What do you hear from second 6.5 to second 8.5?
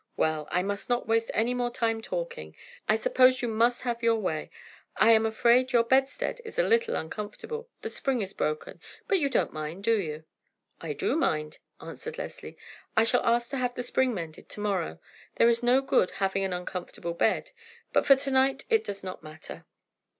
a little uncomfortable. The spring is